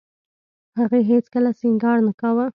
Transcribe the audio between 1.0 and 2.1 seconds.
هېڅ کله سينګار